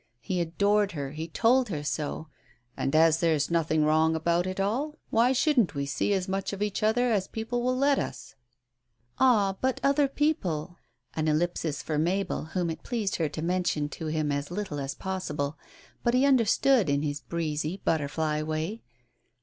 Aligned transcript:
He 0.19 0.41
adored 0.41 0.93
her, 0.93 1.11
he 1.11 1.27
told 1.27 1.69
her 1.69 1.83
so— 1.83 2.27
"and 2.75 2.95
as 2.95 3.19
there's 3.19 3.51
nothing 3.51 3.83
wrong 3.85 4.15
about 4.15 4.47
it 4.47 4.59
all, 4.59 4.97
why 5.11 5.31
shouldn't 5.31 5.75
we 5.75 5.85
see 5.85 6.11
as 6.11 6.27
much 6.27 6.53
of 6.53 6.63
each 6.63 6.81
other 6.81 7.09
t 7.09 7.13
as 7.13 7.27
people 7.27 7.61
will 7.61 7.77
let 7.77 7.99
us?" 7.99 8.33
"Ah, 9.19 9.55
but 9.61 9.79
other 9.83 10.07
people 10.07 10.77
"—an 11.15 11.27
ellipsis 11.27 11.83
for 11.83 11.99
Mabel, 11.99 12.45
whom 12.45 12.71
it 12.71 12.81
pleased 12.81 13.17
her 13.17 13.29
to 13.29 13.43
mention 13.43 13.89
to 13.89 14.07
him 14.07 14.31
as 14.31 14.49
little 14.49 14.79
as 14.79 14.95
possible. 14.95 15.55
But 16.01 16.15
he 16.15 16.25
understood, 16.25 16.89
in 16.89 17.03
his 17.03 17.21
breezy, 17.21 17.77
butterfly 17.77 18.41
way. 18.41 18.81